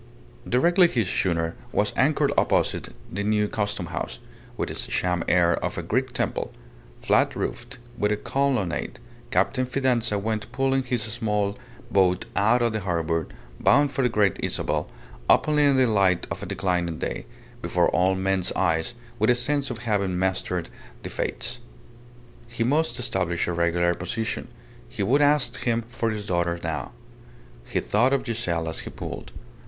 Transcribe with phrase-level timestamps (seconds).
[0.49, 4.17] Directly his schooner was anchored opposite the New Custom House,
[4.57, 6.51] with its sham air of a Greek temple,
[7.03, 8.97] flatroofed, with a colonnade,
[9.29, 11.55] Captain Fidanza went pulling his small
[11.91, 13.27] boat out of the harbour,
[13.59, 14.89] bound for the Great Isabel,
[15.29, 17.27] openly in the light of a declining day,
[17.61, 20.69] before all men's eyes, with a sense of having mastered
[21.03, 21.59] the fates.
[22.47, 24.47] He must establish a regular position.
[24.89, 26.91] He would ask him for his daughter now.
[27.65, 29.31] He thought of Giselle as he pulled.